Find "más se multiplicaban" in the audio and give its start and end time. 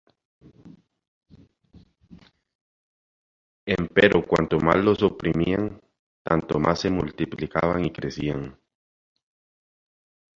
6.59-7.85